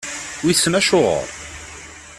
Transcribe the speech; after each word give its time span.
Wissen 0.45 0.77
acuɣeṛ. 0.79 1.27